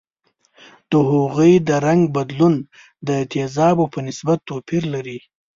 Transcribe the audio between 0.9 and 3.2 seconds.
هغوي د رنګ بدلون د